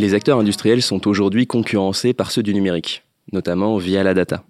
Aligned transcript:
Les 0.00 0.14
acteurs 0.14 0.38
industriels 0.38 0.80
sont 0.80 1.06
aujourd'hui 1.06 1.46
concurrencés 1.46 2.14
par 2.14 2.30
ceux 2.30 2.42
du 2.42 2.54
numérique, 2.54 3.04
notamment 3.34 3.76
via 3.76 4.02
la 4.02 4.14
data. 4.14 4.44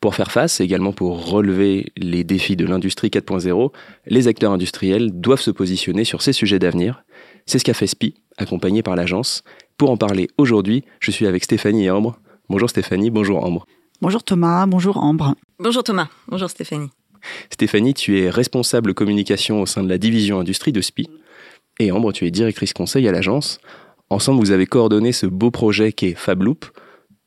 Pour 0.00 0.14
faire 0.14 0.30
face, 0.30 0.60
et 0.60 0.62
également 0.62 0.92
pour 0.92 1.28
relever 1.28 1.92
les 1.96 2.22
défis 2.22 2.54
de 2.54 2.64
l'industrie 2.64 3.08
4.0, 3.08 3.72
les 4.06 4.28
acteurs 4.28 4.52
industriels 4.52 5.10
doivent 5.10 5.40
se 5.40 5.50
positionner 5.50 6.04
sur 6.04 6.22
ces 6.22 6.32
sujets 6.32 6.60
d'avenir. 6.60 7.02
C'est 7.46 7.58
ce 7.58 7.64
qu'a 7.64 7.74
fait 7.74 7.88
SPI, 7.88 8.14
accompagné 8.36 8.84
par 8.84 8.94
l'agence. 8.94 9.42
Pour 9.76 9.90
en 9.90 9.96
parler 9.96 10.28
aujourd'hui, 10.38 10.84
je 11.00 11.10
suis 11.10 11.26
avec 11.26 11.42
Stéphanie 11.42 11.86
et 11.86 11.90
Ambre. 11.90 12.20
Bonjour 12.48 12.70
Stéphanie, 12.70 13.10
bonjour 13.10 13.44
Ambre. 13.44 13.66
Bonjour 14.00 14.22
Thomas, 14.22 14.66
bonjour 14.66 14.98
Ambre. 14.98 15.34
Bonjour 15.58 15.82
Thomas, 15.82 16.06
bonjour 16.28 16.48
Stéphanie. 16.48 16.90
Stéphanie, 17.50 17.94
tu 17.94 18.20
es 18.20 18.30
responsable 18.30 18.94
communication 18.94 19.62
au 19.62 19.66
sein 19.66 19.82
de 19.82 19.88
la 19.88 19.98
division 19.98 20.38
industrie 20.38 20.70
de 20.70 20.80
SPI. 20.80 21.10
Et 21.80 21.90
Ambre, 21.90 22.12
tu 22.12 22.24
es 22.24 22.30
directrice 22.30 22.72
conseil 22.72 23.08
à 23.08 23.12
l'agence. 23.12 23.58
Ensemble, 24.08 24.38
vous 24.40 24.52
avez 24.52 24.66
coordonné 24.66 25.12
ce 25.12 25.26
beau 25.26 25.50
projet 25.50 25.92
qui 25.92 26.06
est 26.06 26.14
FabLoop, 26.14 26.66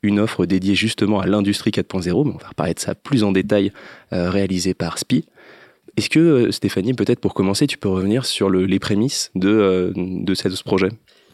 une 0.02 0.18
offre 0.18 0.46
dédiée 0.46 0.74
justement 0.74 1.20
à 1.20 1.26
l'industrie 1.26 1.70
4.0, 1.70 2.24
mais 2.24 2.32
on 2.34 2.38
va 2.38 2.48
reparler 2.48 2.72
de 2.72 2.78
ça 2.78 2.94
plus 2.94 3.22
en 3.22 3.32
détail, 3.32 3.72
euh, 4.14 4.30
réalisée 4.30 4.72
par 4.72 4.96
SPI. 4.98 5.26
Est-ce 5.98 6.08
que, 6.08 6.18
euh, 6.18 6.50
Stéphanie, 6.52 6.94
peut-être 6.94 7.20
pour 7.20 7.34
commencer, 7.34 7.66
tu 7.66 7.76
peux 7.76 7.88
revenir 7.88 8.24
sur 8.24 8.48
les 8.48 8.78
prémices 8.78 9.30
de, 9.34 9.50
euh, 9.50 9.92
de 9.94 10.34
ce 10.34 10.62
projet? 10.62 10.88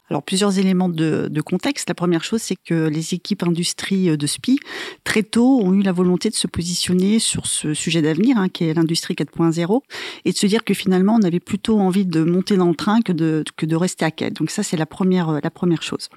Alors 0.09 0.23
plusieurs 0.23 0.59
éléments 0.59 0.89
de, 0.89 1.29
de, 1.31 1.41
contexte. 1.41 1.89
La 1.89 1.95
première 1.95 2.25
chose, 2.25 2.43
c'est 2.43 2.57
que 2.57 2.89
les 2.89 3.15
équipes 3.15 3.43
industrie 3.43 4.11
euh, 4.11 4.17
de 4.17 4.27
SPI, 4.27 4.59
très 5.05 5.23
tôt, 5.23 5.61
ont 5.61 5.73
eu 5.73 5.83
la 5.83 5.93
volonté 5.93 6.31
de 6.31 6.35
se 6.35 6.47
positionner 6.47 7.19
sur 7.19 7.47
ce 7.47 7.75
sujet 7.75 8.03
d'avenir, 8.03 8.39
hein, 8.39 8.49
qui 8.49 8.65
est 8.65 8.75
l'industrie 8.75 9.15
4.0, 9.15 9.81
et 10.25 10.33
de 10.33 10.37
se 10.37 10.47
dire 10.47 10.65
que 10.65 10.75
finalement, 10.75 11.17
on 11.17 11.23
avait 11.23 11.41
plutôt 11.41 11.79
envie 11.79 12.07
de 12.07 12.23
monter 12.23 12.57
dans 12.57 12.69
le 12.69 12.75
train 12.75 13.01
que 13.01 13.13
de, 13.13 13.45
que 13.57 13.67
de 13.67 13.77
rester 13.77 14.05
à 14.05 14.11
quai. 14.11 14.31
Donc 14.31 14.51
ça, 14.51 14.63
c'est 14.63 14.77
la 14.77 14.87
première, 14.87 15.31
euh, 15.31 15.39
la 15.43 15.51
première 15.51 15.83
chose. 15.83 16.09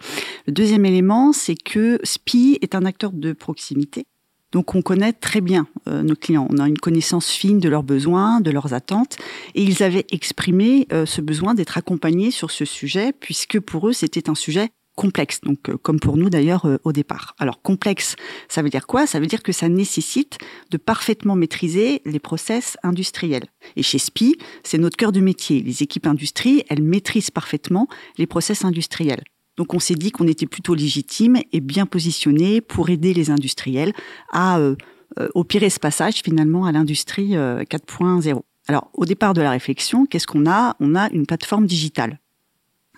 Le 0.48 0.54
deuxième 0.54 0.86
élément, 0.86 1.34
c'est 1.34 1.56
que 1.56 2.00
SPI 2.04 2.60
est 2.62 2.76
un 2.76 2.86
acteur 2.86 3.12
de 3.12 3.34
proximité. 3.34 4.06
Donc 4.52 4.73
on 4.73 4.81
connaît 4.81 5.14
très 5.14 5.42
bien 5.42 5.67
euh, 5.88 6.02
nos 6.02 6.16
clients, 6.16 6.47
on 6.50 6.58
a 6.58 6.67
une 6.67 6.78
connaissance 6.78 7.30
fine 7.30 7.59
de 7.59 7.69
leurs 7.69 7.83
besoins, 7.83 8.42
de 8.42 8.52
leurs 8.52 8.73
attentes, 8.73 9.17
et 9.53 9.61
ils 9.61 9.83
avaient 9.83 10.08
exprimé 10.11 10.88
euh, 10.92 11.05
ce 11.05 11.22
besoin 11.22 11.53
d'être 11.53 11.78
accompagnés 11.78 12.31
sur 12.31 12.50
ce 12.50 12.66
sujet, 12.66 13.14
puisque 13.14 13.59
pour 13.59 13.88
eux 13.88 13.94
c'était 13.94 14.30
un 14.30 14.36
sujet 14.36 14.70
complexe, 14.95 15.42
donc 15.42 15.70
euh, 15.70 15.77
comme 15.77 16.00
pour 16.00 16.17
nous 16.17 16.30
d'ailleurs 16.30 16.67
au 16.83 16.92
départ. 16.92 17.36
Alors 17.38 17.61
complexe, 17.61 18.16
ça 18.47 18.64
veut 18.64 18.70
dire 18.70 18.88
quoi? 18.88 19.05
Ça 19.05 19.20
veut 19.20 19.27
dire 19.27 19.44
que 19.44 19.52
ça 19.52 19.70
nécessite 19.70 20.39
de 20.72 20.77
parfaitement 20.77 21.36
maîtriser 21.36 22.02
les 22.05 22.20
process 22.20 22.75
industriels. 22.81 23.45
Et 23.75 23.83
chez 23.83 24.00
SPI, 24.00 24.36
c'est 24.64 24.80
notre 24.80 24.97
cœur 24.97 25.11
de 25.11 25.20
métier. 25.20 25.61
Les 25.61 25.83
équipes 25.83 26.08
industrie, 26.08 26.64
elles 26.70 26.83
maîtrisent 26.83 27.31
parfaitement 27.31 27.88
les 28.17 28.25
process 28.25 28.66
industriels. 28.66 29.23
Donc 29.60 29.74
on 29.74 29.80
s'est 29.80 29.96
dit 29.96 30.12
qu'on 30.12 30.26
était 30.26 30.46
plutôt 30.46 30.74
légitime 30.74 31.38
et 31.52 31.60
bien 31.60 31.86
positionné 31.86 32.62
pour 32.62 32.90
aider 32.90 33.14
les 33.14 33.30
industriels 33.30 33.92
à 34.32 34.58
euh, 34.58 34.78
euh, 35.20 35.28
opérer 35.36 35.70
ce 35.70 35.82
passage 35.82 36.22
finalement 36.24 36.64
à 36.64 36.72
l'industrie 36.72 37.32
4.0. 37.32 38.30
Euh, 38.30 38.40
Alors 38.70 38.90
au 38.94 39.04
départ 39.04 39.34
de 39.34 39.42
la 39.42 39.52
réflexion, 39.52 40.06
qu'est-ce 40.06 40.28
qu'on 40.28 40.50
a? 40.50 40.78
On 40.80 40.96
a 40.96 41.10
une 41.10 41.26
plateforme 41.26 41.66
digitale 41.66 42.22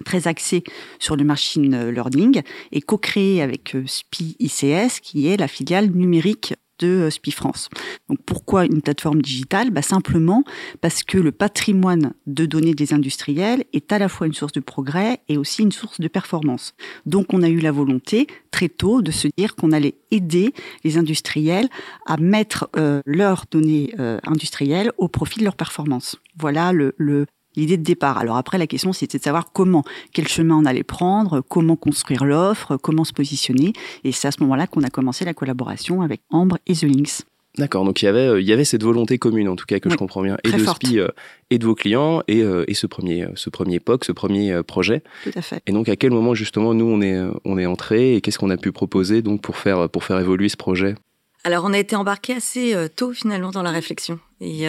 très 0.06 0.28
axée 0.28 0.64
sur 1.00 1.16
le 1.16 1.24
machine 1.24 1.90
learning 1.90 2.44
et 2.72 2.82
co-créée 2.82 3.42
avec 3.42 3.76
SPI 3.88 4.36
ICS 4.40 5.00
qui 5.02 5.30
est 5.30 5.38
la 5.38 5.48
filiale 5.48 5.90
numérique 5.90 6.54
de 6.82 6.88
euh, 6.88 7.10
SPI 7.10 7.32
France. 7.32 7.70
Donc 8.10 8.20
pourquoi 8.26 8.66
une 8.66 8.82
plateforme 8.82 9.22
digitale? 9.22 9.72
Bah 9.72 9.82
Simplement 9.82 10.44
parce 10.80 11.04
que 11.04 11.18
le 11.18 11.32
patrimoine 11.32 12.14
de 12.28 12.46
données 12.46 12.74
des 12.74 12.94
industriels 12.94 13.64
est 13.74 13.92
à 13.92 14.00
la 14.00 14.10
fois 14.10 14.28
une 14.28 14.34
source 14.34 14.54
de 14.54 14.60
progrès 14.60 15.20
et 15.28 15.38
aussi 15.38 15.64
une 15.64 15.72
source 15.72 16.00
de 16.00 16.08
performance. 16.08 16.74
Donc 17.06 17.34
on 17.34 17.44
a 17.44 17.50
eu 17.50 17.60
la 17.60 17.72
volonté 17.72 18.28
très 18.52 18.70
tôt 18.70 19.02
de 19.02 19.12
se 19.12 19.28
dire 19.38 19.56
qu'on 19.56 19.72
allait 19.72 19.96
aider 20.12 20.54
les 20.84 20.98
industriels 20.98 21.68
à 22.06 22.18
mettre 22.18 22.70
euh, 22.76 23.02
leurs 23.06 23.46
données 23.50 23.94
euh, 24.00 24.20
industrielles 24.26 24.92
au 24.98 25.08
profit 25.08 25.40
de 25.40 25.46
leur 25.46 25.56
performance. 25.56 26.18
Voilà 26.38 26.72
le, 26.72 26.94
le, 26.98 27.26
l'idée 27.56 27.78
de 27.78 27.84
départ. 27.84 28.18
Alors 28.18 28.38
après, 28.38 28.58
la 28.58 28.68
question, 28.68 28.94
c'était 28.94 29.18
de 29.18 29.24
savoir 29.24 29.52
comment, 29.52 29.84
quel 30.14 30.28
chemin 30.28 30.56
on 30.56 30.66
allait 30.66 30.84
prendre, 30.84 31.42
comment 31.42 31.76
construire 31.76 32.24
l'offre, 32.24 32.78
comment 32.78 33.04
se 33.04 33.14
positionner. 33.14 33.74
Et 34.04 34.12
c'est 34.12 34.28
à 34.28 34.32
ce 34.32 34.42
moment-là 34.42 34.68
qu'on 34.68 34.84
a 34.84 34.90
commencé 34.90 35.26
la 35.26 35.34
collaboration 35.34 36.02
avec 36.02 36.22
Ambre 36.30 36.58
et 36.68 36.74
The 36.74 36.84
Links. 36.84 37.24
D'accord, 37.58 37.84
donc 37.84 38.02
il 38.02 38.06
y 38.06 38.08
avait 38.08 38.28
euh, 38.28 38.40
il 38.40 38.48
y 38.48 38.54
avait 38.54 38.64
cette 38.64 38.84
volonté 38.84 39.18
commune 39.18 39.50
en 39.50 39.58
tout 39.58 39.66
cas 39.66 39.80
que 39.80 39.90
je 39.90 39.98
comprends 39.98 40.22
bien 40.22 40.38
et 40.46 40.52
de 40.52 40.66
SPI 40.66 41.00
euh, 41.00 41.10
et 41.50 41.58
de 41.58 41.66
vos 41.66 41.76
clients 41.76 42.24
et, 42.30 42.44
euh, 42.44 42.64
et 42.70 42.74
ce 42.74 42.88
premier 42.88 43.28
ce 43.36 43.50
premier 43.50 43.82
POC, 43.82 44.06
ce 44.06 44.14
premier 44.14 44.64
projet. 44.64 45.04
Tout 45.24 45.32
à 45.36 45.42
fait. 45.42 45.62
Et 45.68 45.74
donc 45.74 45.90
à 45.90 45.98
quel 45.98 46.12
moment 46.12 46.34
justement 46.34 46.74
nous 46.74 46.86
on 46.86 47.02
est 47.02 47.20
on 47.44 47.58
est 47.58 47.66
entré 47.66 48.16
et 48.16 48.22
qu'est-ce 48.22 48.40
qu'on 48.40 48.52
a 48.52 48.58
pu 48.58 48.72
proposer 48.72 49.22
donc 49.22 49.42
pour 49.42 49.58
faire 49.58 49.90
pour 49.90 50.06
faire 50.06 50.18
évoluer 50.18 50.48
ce 50.48 50.56
projet? 50.56 50.96
Alors 51.44 51.66
on 51.66 51.74
a 51.74 51.78
été 51.78 51.98
embarqué 51.98 52.36
assez 52.36 52.74
tôt 52.96 53.12
finalement 53.12 53.52
dans 53.52 53.64
la 53.64 53.72
réflexion 53.72 54.20
et 54.40 54.66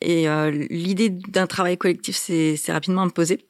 et 0.00 0.28
euh, 0.28 0.50
l'idée 0.50 1.10
d'un 1.10 1.46
travail 1.46 1.78
collectif 1.78 2.16
s'est 2.16 2.56
rapidement 2.68 3.02
imposée. 3.02 3.46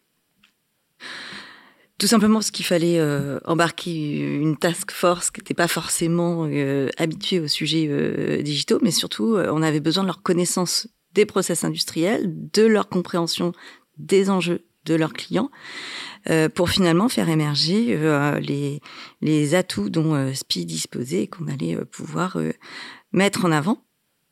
Tout 1.98 2.06
simplement 2.06 2.34
parce 2.34 2.50
qu'il 2.50 2.66
fallait 2.66 2.98
euh, 2.98 3.38
embarquer 3.46 4.18
une 4.18 4.56
task 4.56 4.90
force 4.90 5.30
qui 5.30 5.40
n'était 5.40 5.54
pas 5.54 5.68
forcément 5.68 6.46
euh, 6.46 6.90
habituée 6.98 7.40
aux 7.40 7.48
sujets 7.48 8.42
digitaux, 8.42 8.78
mais 8.82 8.90
surtout, 8.90 9.36
on 9.36 9.62
avait 9.62 9.80
besoin 9.80 10.02
de 10.02 10.08
leur 10.08 10.22
connaissance 10.22 10.88
des 11.12 11.24
process 11.24 11.64
industriels, 11.64 12.32
de 12.52 12.64
leur 12.64 12.88
compréhension 12.88 13.52
des 13.96 14.28
enjeux 14.28 14.66
de 14.84 14.94
leurs 14.94 15.14
clients, 15.14 15.50
pour 16.54 16.70
finalement 16.70 17.08
faire 17.08 17.28
émerger 17.28 17.98
les, 18.40 18.80
les 19.20 19.54
atouts 19.56 19.88
dont 19.88 20.32
SPI 20.32 20.64
disposait 20.64 21.22
et 21.22 21.26
qu'on 21.26 21.48
allait 21.48 21.76
pouvoir 21.86 22.38
mettre 23.10 23.46
en 23.46 23.50
avant. 23.50 23.86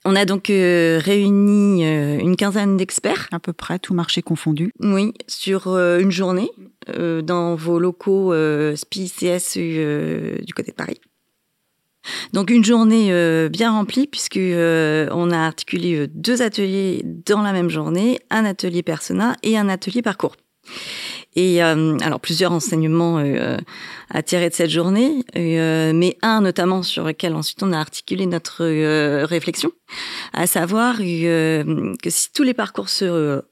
On 0.06 0.16
a 0.16 0.26
donc 0.26 0.50
euh, 0.50 1.00
réuni 1.02 1.84
euh, 1.86 2.18
une 2.18 2.36
quinzaine 2.36 2.76
d'experts. 2.76 3.28
À 3.32 3.38
peu 3.38 3.54
près, 3.54 3.78
tout 3.78 3.94
marché 3.94 4.20
confondu. 4.20 4.72
Oui, 4.80 5.14
sur 5.26 5.68
euh, 5.68 5.98
une 5.98 6.10
journée 6.10 6.50
dans 7.22 7.54
vos 7.54 7.78
locaux 7.78 8.34
SPI 8.76 9.10
CSU 9.10 10.38
du 10.44 10.52
côté 10.52 10.70
de 10.70 10.76
Paris. 10.76 11.00
Donc 12.34 12.50
une 12.50 12.62
journée 12.62 13.08
bien 13.48 13.70
remplie 13.70 14.06
puisque 14.06 14.36
on 14.38 15.30
a 15.30 15.38
articulé 15.38 16.06
deux 16.08 16.42
ateliers 16.42 17.00
dans 17.24 17.40
la 17.40 17.54
même 17.54 17.70
journée, 17.70 18.20
un 18.28 18.44
atelier 18.44 18.82
persona 18.82 19.34
et 19.42 19.56
un 19.56 19.70
atelier 19.70 20.02
parcours. 20.02 20.36
Et 21.36 21.62
euh, 21.62 21.98
alors 21.98 22.20
plusieurs 22.20 22.52
enseignements 22.52 23.18
euh, 23.18 23.56
à 24.10 24.22
tirer 24.22 24.48
de 24.50 24.54
cette 24.54 24.70
journée, 24.70 25.24
euh, 25.36 25.92
mais 25.92 26.16
un 26.22 26.40
notamment 26.40 26.82
sur 26.82 27.04
lequel 27.04 27.34
ensuite 27.34 27.62
on 27.62 27.72
a 27.72 27.78
articulé 27.78 28.26
notre 28.26 28.64
réflexion, 29.24 29.72
à 30.32 30.46
savoir 30.46 30.98
que 30.98 31.96
si 32.06 32.32
tous 32.32 32.44
les 32.44 32.54
parcours 32.54 32.88
se 32.88 33.42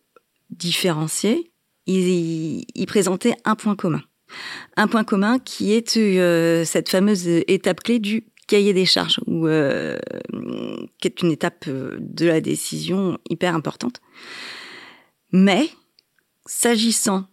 différenciaient, 0.51 1.51
ils, 1.87 2.65
ils, 2.75 2.87
présentaient 2.87 3.35
un 3.45 3.57
point 3.57 3.75
commun. 3.75 4.03
Un 4.77 4.87
point 4.87 5.05
commun 5.05 5.39
qui 5.41 5.73
est 5.73 6.65
cette 6.65 6.89
fameuse 6.89 7.27
étape 7.27 7.81
clé 7.81 7.99
du 7.99 8.27
cahier 8.47 8.73
des 8.73 8.87
charges, 8.87 9.19
ou 9.27 9.49
qui 10.99 11.09
est 11.09 11.23
une 11.23 11.33
étape 11.33 11.69
de 11.69 12.27
la 12.27 12.41
décision 12.41 13.19
hyper 13.29 13.57
importante. 13.57 14.01
Mais 15.33 15.69
s'agissant 16.47 17.27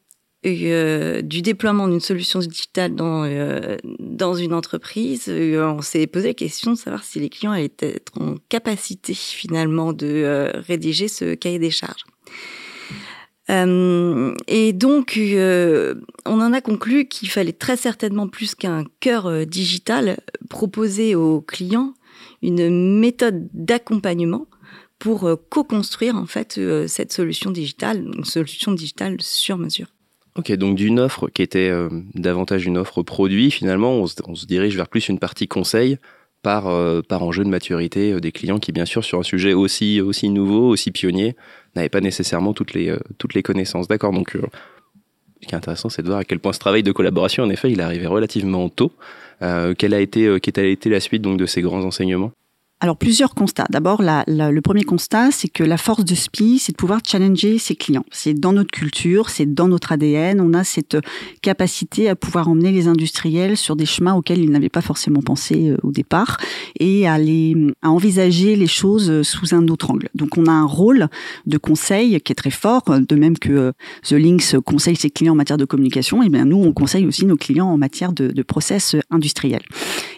euh, 0.45 1.21
du 1.21 1.41
déploiement 1.41 1.89
d'une 1.89 1.99
solution 1.99 2.39
digitale 2.39 2.95
dans, 2.95 3.25
euh, 3.25 3.75
dans 3.99 4.35
une 4.35 4.53
entreprise, 4.53 5.25
euh, 5.27 5.67
on 5.67 5.81
s'est 5.81 6.07
posé 6.07 6.29
la 6.29 6.33
question 6.33 6.71
de 6.71 6.77
savoir 6.77 7.03
si 7.03 7.19
les 7.19 7.27
clients 7.27 7.51
allaient 7.51 7.71
être 7.79 8.13
en 8.21 8.35
capacité 8.47 9.13
finalement 9.13 9.91
de 9.91 10.49
rédiger 10.65 11.09
ce 11.09 11.35
cahier 11.35 11.59
des 11.59 11.71
charges. 11.71 12.05
et 13.49 14.73
donc, 14.73 15.19
on 16.25 16.41
en 16.41 16.53
a 16.53 16.61
conclu 16.61 17.07
qu'il 17.07 17.29
fallait 17.29 17.51
très 17.51 17.75
certainement 17.75 18.29
plus 18.29 18.55
qu'un 18.55 18.85
cœur 19.01 19.45
digital 19.45 20.19
proposer 20.49 21.15
aux 21.15 21.41
clients 21.41 21.93
une 22.41 22.99
méthode 22.99 23.49
d'accompagnement 23.53 24.47
pour 24.99 25.29
co-construire 25.49 26.15
en 26.15 26.27
fait 26.27 26.59
cette 26.87 27.11
solution 27.11 27.51
digitale, 27.51 28.05
une 28.15 28.23
solution 28.23 28.71
digitale 28.71 29.17
sur 29.19 29.57
mesure. 29.57 29.87
Ok, 30.39 30.53
donc 30.53 30.77
d'une 30.77 31.01
offre 31.01 31.27
qui 31.27 31.41
était 31.41 31.69
euh, 31.69 31.89
davantage 32.15 32.65
une 32.65 32.77
offre 32.77 33.03
produit, 33.03 33.51
finalement, 33.51 33.95
on 33.95 34.07
se, 34.07 34.45
dirige 34.45 34.77
vers 34.77 34.87
plus 34.87 35.09
une 35.09 35.19
partie 35.19 35.49
conseil 35.49 35.97
par, 36.43 36.67
euh, 36.67 37.01
enjeu 37.11 37.43
de 37.43 37.49
maturité 37.49 38.13
euh, 38.13 38.21
des 38.21 38.31
clients 38.31 38.57
qui, 38.57 38.71
bien 38.71 38.85
sûr, 38.85 39.03
sur 39.03 39.19
un 39.19 39.23
sujet 39.23 39.51
aussi, 39.51 39.99
aussi 39.99 40.29
nouveau, 40.29 40.69
aussi 40.69 40.91
pionnier, 40.91 41.35
n'avaient 41.75 41.89
pas 41.89 41.99
nécessairement 41.99 42.53
toutes 42.53 42.73
les, 42.73 42.95
toutes 43.17 43.33
les 43.33 43.43
connaissances. 43.43 43.89
D'accord, 43.89 44.13
donc 44.13 44.37
ce 45.41 45.47
qui 45.47 45.53
est 45.53 45.57
intéressant, 45.57 45.89
c'est 45.89 46.03
de 46.03 46.07
voir 46.07 46.19
à 46.19 46.23
quel 46.23 46.39
point 46.39 46.53
ce 46.53 46.59
travail 46.59 46.83
de 46.83 46.93
collaboration, 46.93 47.43
en 47.43 47.49
effet, 47.49 47.69
il 47.69 47.81
est 47.81 47.83
arrivé 47.83 48.07
relativement 48.07 48.69
tôt. 48.69 48.93
quelle, 49.41 49.93
a 49.93 49.99
été, 49.99 50.39
quelle 50.41 50.63
a 50.63 50.67
été 50.69 50.89
la 50.89 51.01
suite 51.01 51.21
donc, 51.21 51.37
de 51.37 51.47
ces 51.47 51.61
grands 51.61 51.83
enseignements? 51.83 52.31
Alors 52.81 52.95
plusieurs 52.95 53.35
constats. 53.35 53.65
D'abord, 53.69 54.01
le 54.01 54.59
premier 54.61 54.83
constat, 54.83 55.31
c'est 55.31 55.49
que 55.49 55.63
la 55.65 55.75
force 55.75 56.05
de 56.05 56.15
SPI, 56.15 56.59
c'est 56.59 56.71
de 56.71 56.77
pouvoir 56.77 57.01
challenger 57.05 57.57
ses 57.57 57.75
clients. 57.75 58.05
C'est 58.09 58.33
dans 58.33 58.53
notre 58.53 58.71
culture, 58.71 59.29
c'est 59.29 59.53
dans 59.53 59.67
notre 59.67 59.91
ADN. 59.91 60.39
On 60.39 60.53
a 60.53 60.63
cette 60.63 60.97
capacité 61.41 62.07
à 62.07 62.15
pouvoir 62.15 62.47
emmener 62.47 62.71
les 62.71 62.87
industriels 62.87 63.57
sur 63.57 63.75
des 63.75 63.85
chemins 63.85 64.13
auxquels 64.13 64.39
ils 64.39 64.49
n'avaient 64.49 64.69
pas 64.69 64.81
forcément 64.81 65.21
pensé 65.21 65.71
euh, 65.71 65.77
au 65.83 65.91
départ 65.91 66.37
et 66.79 67.05
à, 67.05 67.17
les, 67.17 67.55
à 67.81 67.89
envisager 67.89 68.55
les 68.55 68.67
choses 68.67 69.23
sous 69.23 69.53
un 69.53 69.67
autre 69.67 69.91
angle. 69.91 70.07
Donc 70.15 70.37
on 70.37 70.45
a 70.45 70.51
un 70.51 70.65
rôle 70.65 71.09
de 71.47 71.57
conseil 71.57 72.21
qui 72.21 72.31
est 72.31 72.35
très 72.35 72.49
fort, 72.49 72.83
de 72.87 73.15
même 73.15 73.37
que 73.37 73.51
euh, 73.51 73.71
The 74.03 74.13
Links 74.13 74.57
conseille 74.63 74.95
ses 74.95 75.09
clients 75.09 75.33
en 75.33 75.35
matière 75.37 75.57
de 75.57 75.65
communication. 75.65 76.23
Et 76.23 76.27
eh 76.27 76.29
bien 76.29 76.45
nous, 76.45 76.63
on 76.63 76.71
conseille 76.71 77.05
aussi 77.05 77.25
nos 77.25 77.35
clients 77.35 77.67
en 77.67 77.77
matière 77.77 78.13
de, 78.13 78.29
de 78.29 78.41
process 78.41 78.95
industriels. 79.09 79.63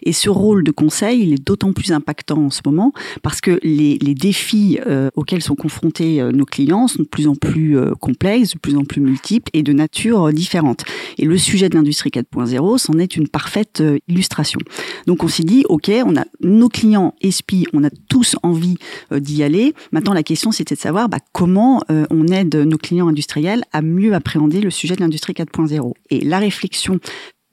Et 0.03 0.13
ce 0.13 0.29
rôle 0.29 0.63
de 0.63 0.71
conseil, 0.71 1.23
il 1.23 1.33
est 1.33 1.43
d'autant 1.43 1.73
plus 1.73 1.91
impactant 1.91 2.50
moment 2.65 2.93
parce 3.21 3.41
que 3.41 3.59
les, 3.63 3.97
les 4.01 4.13
défis 4.13 4.79
euh, 4.85 5.09
auxquels 5.15 5.41
sont 5.41 5.55
confrontés 5.55 6.21
euh, 6.21 6.31
nos 6.31 6.45
clients 6.45 6.87
sont 6.87 7.03
de 7.03 7.07
plus 7.07 7.27
en 7.27 7.35
plus 7.35 7.77
euh, 7.77 7.93
complexes, 7.99 8.53
de 8.53 8.59
plus 8.59 8.75
en 8.75 8.83
plus 8.83 9.01
multiples 9.01 9.49
et 9.53 9.63
de 9.63 9.73
nature 9.73 10.31
différente. 10.33 10.83
Et 11.17 11.25
le 11.25 11.37
sujet 11.37 11.69
de 11.69 11.75
l'industrie 11.75 12.09
4.0 12.09 12.77
c'en 12.77 12.97
est 12.97 13.15
une 13.15 13.27
parfaite 13.27 13.83
illustration. 14.07 14.59
Donc 15.07 15.23
on 15.23 15.27
s'est 15.27 15.43
dit, 15.43 15.63
ok, 15.69 15.91
on 16.05 16.15
a 16.15 16.25
nos 16.41 16.69
clients 16.69 17.15
ESPI, 17.21 17.67
on 17.73 17.83
a 17.83 17.89
tous 18.09 18.35
envie 18.43 18.77
d'y 19.11 19.43
aller. 19.43 19.73
Maintenant 19.91 20.13
la 20.13 20.23
question 20.23 20.51
c'était 20.51 20.75
de 20.75 20.79
savoir 20.79 21.09
bah, 21.09 21.19
comment 21.31 21.83
on 21.89 22.27
aide 22.27 22.55
nos 22.55 22.77
clients 22.77 23.07
industriels 23.07 23.63
à 23.71 23.81
mieux 23.81 24.13
appréhender 24.13 24.61
le 24.61 24.69
sujet 24.69 24.95
de 24.95 25.01
l'industrie 25.01 25.33
4.0. 25.33 25.93
Et 26.09 26.21
la 26.21 26.39
réflexion 26.39 26.99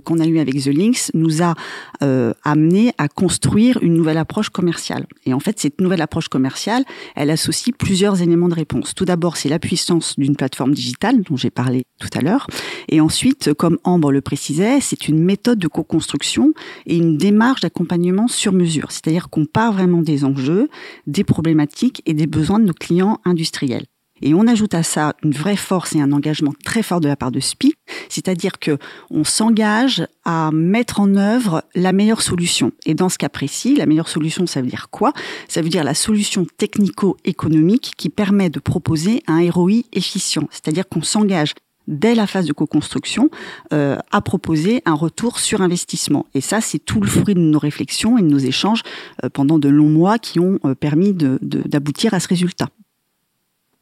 qu'on 0.04 0.18
a 0.18 0.26
eu 0.26 0.38
avec 0.38 0.54
The 0.62 0.68
Links 0.68 1.10
nous 1.14 1.42
a 1.42 1.54
euh, 2.02 2.32
amené 2.44 2.92
à 2.98 3.08
construire 3.08 3.78
une 3.82 3.94
nouvelle 3.94 4.18
approche 4.18 4.50
commerciale. 4.50 5.06
Et 5.26 5.34
en 5.34 5.40
fait, 5.40 5.58
cette 5.58 5.80
nouvelle 5.80 6.00
approche 6.00 6.28
commerciale, 6.28 6.84
elle 7.16 7.30
associe 7.30 7.74
plusieurs 7.76 8.22
éléments 8.22 8.48
de 8.48 8.54
réponse. 8.54 8.94
Tout 8.94 9.04
d'abord, 9.04 9.36
c'est 9.36 9.48
la 9.48 9.58
puissance 9.58 10.14
d'une 10.18 10.36
plateforme 10.36 10.74
digitale 10.74 11.22
dont 11.22 11.36
j'ai 11.36 11.50
parlé 11.50 11.84
tout 12.00 12.10
à 12.16 12.20
l'heure. 12.20 12.46
Et 12.88 13.00
ensuite, 13.00 13.52
comme 13.54 13.78
Ambre 13.84 14.12
le 14.12 14.20
précisait, 14.20 14.80
c'est 14.80 15.08
une 15.08 15.22
méthode 15.22 15.58
de 15.58 15.68
co-construction 15.68 16.52
et 16.86 16.96
une 16.96 17.16
démarche 17.16 17.60
d'accompagnement 17.60 18.28
sur 18.28 18.52
mesure. 18.52 18.92
C'est-à-dire 18.92 19.28
qu'on 19.30 19.46
part 19.46 19.72
vraiment 19.72 20.02
des 20.02 20.24
enjeux, 20.24 20.68
des 21.06 21.24
problématiques 21.24 22.02
et 22.06 22.14
des 22.14 22.26
besoins 22.26 22.58
de 22.58 22.64
nos 22.64 22.72
clients 22.72 23.20
industriels. 23.24 23.86
Et 24.22 24.34
on 24.34 24.46
ajoute 24.46 24.74
à 24.74 24.82
ça 24.82 25.14
une 25.22 25.32
vraie 25.32 25.56
force 25.56 25.94
et 25.94 26.00
un 26.00 26.12
engagement 26.12 26.52
très 26.64 26.82
fort 26.82 27.00
de 27.00 27.08
la 27.08 27.16
part 27.16 27.30
de 27.30 27.40
SPI, 27.40 27.74
c'est-à-dire 28.08 28.58
que 28.58 28.78
on 29.10 29.24
s'engage 29.24 30.06
à 30.24 30.50
mettre 30.52 31.00
en 31.00 31.16
œuvre 31.16 31.64
la 31.74 31.92
meilleure 31.92 32.22
solution. 32.22 32.72
Et 32.86 32.94
dans 32.94 33.08
ce 33.08 33.18
cas 33.18 33.28
précis, 33.28 33.76
la 33.76 33.86
meilleure 33.86 34.08
solution, 34.08 34.46
ça 34.46 34.60
veut 34.60 34.68
dire 34.68 34.88
quoi? 34.90 35.12
Ça 35.48 35.62
veut 35.62 35.68
dire 35.68 35.84
la 35.84 35.94
solution 35.94 36.46
technico-économique 36.56 37.92
qui 37.96 38.08
permet 38.08 38.50
de 38.50 38.60
proposer 38.60 39.22
un 39.26 39.48
ROI 39.50 39.82
efficient, 39.92 40.48
c'est-à-dire 40.50 40.88
qu'on 40.88 41.02
s'engage 41.02 41.54
dès 41.88 42.14
la 42.14 42.26
phase 42.26 42.46
de 42.46 42.52
co-construction 42.52 43.30
euh, 43.72 43.96
à 44.12 44.20
proposer 44.20 44.82
un 44.84 44.94
retour 44.94 45.40
sur 45.40 45.62
investissement. 45.62 46.26
Et 46.34 46.40
ça, 46.40 46.60
c'est 46.60 46.78
tout 46.78 47.00
le 47.00 47.08
fruit 47.08 47.34
de 47.34 47.40
nos 47.40 47.58
réflexions 47.58 48.18
et 48.18 48.22
de 48.22 48.28
nos 48.28 48.38
échanges 48.38 48.82
euh, 49.24 49.28
pendant 49.30 49.58
de 49.58 49.68
longs 49.68 49.88
mois 49.88 50.18
qui 50.18 50.38
ont 50.38 50.58
euh, 50.64 50.74
permis 50.74 51.14
d'aboutir 51.14 52.14
à 52.14 52.20
ce 52.20 52.28
résultat. 52.28 52.68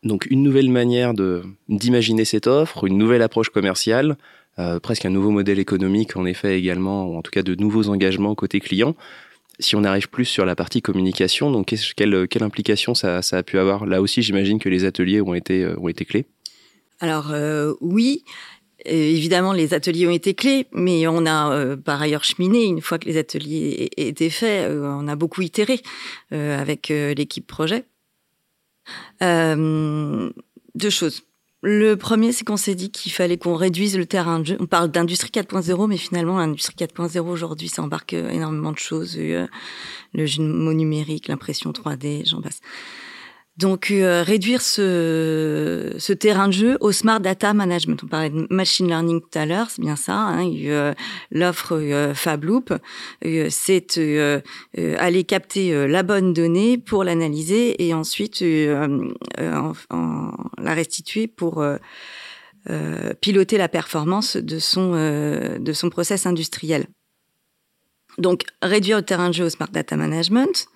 Donc 0.06 0.26
une 0.30 0.42
nouvelle 0.42 0.70
manière 0.70 1.12
d'imaginer 1.68 2.24
cette 2.24 2.46
offre, 2.46 2.86
une 2.86 2.96
nouvelle 2.96 3.22
approche 3.22 3.50
commerciale, 3.50 4.16
euh, 4.58 4.80
presque 4.80 5.04
un 5.04 5.10
nouveau 5.10 5.30
modèle 5.30 5.58
économique 5.58 6.16
en 6.16 6.24
effet 6.24 6.58
également, 6.58 7.06
ou 7.06 7.16
en 7.16 7.22
tout 7.22 7.30
cas 7.30 7.42
de 7.42 7.54
nouveaux 7.54 7.88
engagements 7.88 8.34
côté 8.34 8.60
client. 8.60 8.94
Si 9.58 9.74
on 9.74 9.84
arrive 9.84 10.08
plus 10.08 10.26
sur 10.26 10.44
la 10.44 10.54
partie 10.54 10.82
communication, 10.82 11.50
donc 11.50 11.74
quelle, 11.96 12.28
quelle 12.28 12.42
implication 12.42 12.94
ça, 12.94 13.22
ça, 13.22 13.38
a 13.38 13.42
pu 13.42 13.58
avoir? 13.58 13.86
Là 13.86 14.02
aussi, 14.02 14.22
j'imagine 14.22 14.58
que 14.58 14.68
les 14.68 14.84
ateliers 14.84 15.20
ont 15.20 15.34
été, 15.34 15.64
euh, 15.64 15.78
ont 15.78 15.88
été 15.88 16.04
clés. 16.04 16.26
Alors 17.00 17.30
euh, 17.32 17.74
oui, 17.80 18.22
évidemment, 18.84 19.52
les 19.52 19.74
ateliers 19.74 20.06
ont 20.06 20.12
été 20.12 20.34
clés, 20.34 20.66
mais 20.72 21.06
on 21.06 21.26
a 21.26 21.76
par 21.76 22.00
ailleurs 22.00 22.24
cheminé. 22.24 22.64
Une 22.64 22.80
fois 22.80 22.98
que 22.98 23.06
les 23.06 23.18
ateliers 23.18 23.90
étaient 23.96 24.30
faits, 24.30 24.70
on 24.70 25.08
a 25.08 25.16
beaucoup 25.16 25.42
itéré 25.42 25.80
avec 26.30 26.88
l'équipe 26.88 27.46
projet. 27.46 27.84
Euh, 29.22 30.30
deux 30.74 30.90
choses. 30.90 31.22
Le 31.62 31.94
premier, 31.96 32.32
c'est 32.32 32.44
qu'on 32.44 32.56
s'est 32.56 32.74
dit 32.74 32.90
qu'il 32.90 33.10
fallait 33.12 33.38
qu'on 33.38 33.54
réduise 33.54 33.96
le 33.96 34.06
terrain. 34.06 34.42
On 34.60 34.66
parle 34.66 34.90
d'industrie 34.90 35.30
4.0, 35.30 35.88
mais 35.88 35.96
finalement, 35.96 36.38
l'industrie 36.38 36.76
4.0 36.76 37.18
aujourd'hui, 37.20 37.68
ça 37.68 37.82
embarque 37.82 38.12
énormément 38.12 38.72
de 38.72 38.78
choses. 38.78 39.16
Euh, 39.18 39.46
le 40.12 40.26
jumeau 40.26 40.72
numérique, 40.74 41.28
l'impression 41.28 41.72
3D, 41.72 42.28
j'en 42.28 42.40
passe. 42.40 42.60
Donc 43.56 43.90
euh, 43.90 44.22
réduire 44.22 44.60
ce, 44.60 45.94
ce, 45.98 46.12
terrain 46.12 46.48
de 46.48 46.52
jeu 46.52 46.76
au 46.80 46.92
smart 46.92 47.20
data 47.20 47.54
management. 47.54 48.02
On 48.04 48.06
parlait 48.06 48.28
de 48.28 48.46
machine 48.50 48.86
learning 48.86 49.22
tout 49.22 49.38
à 49.38 49.46
l'heure, 49.46 49.70
c'est 49.70 49.80
bien 49.80 49.96
ça. 49.96 50.14
Hein, 50.14 50.46
euh, 50.46 50.92
L'offre 51.30 51.72
euh, 51.72 52.12
FabLoop, 52.12 52.74
euh, 53.24 53.46
c'est 53.50 53.98
aller 54.98 55.24
capter 55.24 55.88
la 55.88 56.02
bonne 56.02 56.34
donnée 56.34 56.76
pour 56.76 57.02
l'analyser 57.02 57.82
et 57.82 57.94
ensuite 57.94 58.42
en, 58.42 59.72
en, 59.90 60.32
la 60.58 60.74
restituer 60.74 61.26
pour 61.26 61.64
piloter 63.20 63.56
la 63.56 63.68
performance 63.68 64.36
de 64.36 64.58
son 64.58 64.92
de 64.92 65.72
son 65.72 65.88
process 65.88 66.26
industriel. 66.26 66.86
Donc 68.18 68.42
réduire 68.60 68.98
le 68.98 69.02
terrain 69.02 69.28
de 69.28 69.34
jeu 69.34 69.44
au 69.44 69.50
smart 69.50 69.68
data 69.70 69.96
management 69.96 70.66